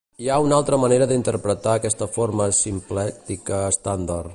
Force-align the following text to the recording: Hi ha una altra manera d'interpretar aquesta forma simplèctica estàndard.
Hi 0.23 0.29
ha 0.29 0.37
una 0.45 0.55
altra 0.61 0.79
manera 0.85 1.07
d'interpretar 1.11 1.77
aquesta 1.81 2.09
forma 2.17 2.51
simplèctica 2.65 3.67
estàndard. 3.77 4.29